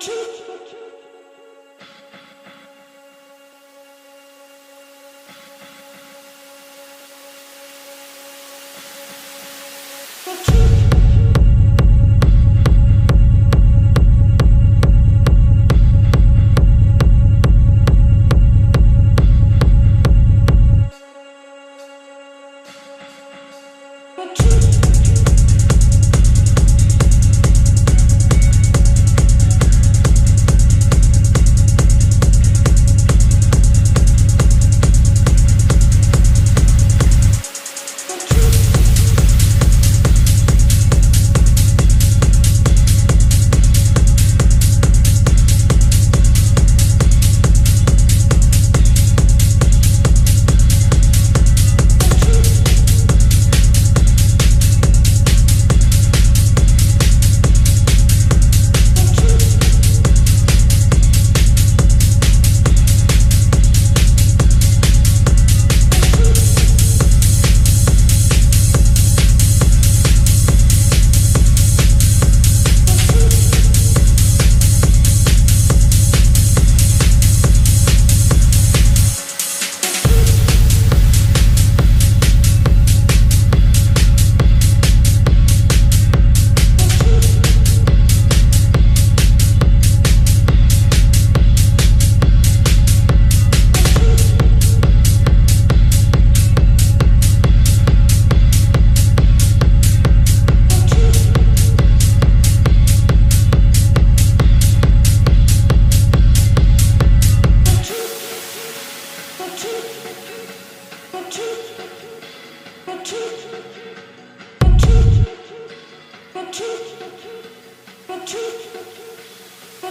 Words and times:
truth. 0.00 0.87